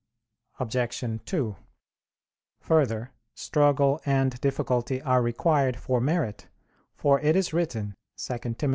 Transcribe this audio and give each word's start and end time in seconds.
Obj. 0.59 1.19
2: 1.25 1.55
Further, 2.61 3.11
struggle 3.35 4.01
and 4.03 4.41
difficulty 4.41 4.99
are 5.03 5.21
required 5.21 5.77
for 5.77 6.01
merit; 6.01 6.47
for 6.95 7.19
it 7.19 7.35
is 7.35 7.53
written 7.53 7.93
(2 8.17 8.55
Tim. 8.57 8.69